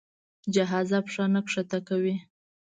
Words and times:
جهازه 0.53 0.97
پښه 1.05 1.25
نه 1.33 1.41
ښکته 1.51 1.79
کوي. 1.87 2.15